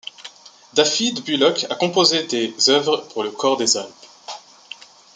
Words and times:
Dafydd 0.73 1.21
Bullock 1.25 1.67
a 1.69 1.75
composé 1.75 2.25
des 2.25 2.55
œuvres 2.71 3.07
pour 3.13 3.21
le 3.23 3.29
cor 3.29 3.55
des 3.57 3.77
Alpes. 3.77 3.93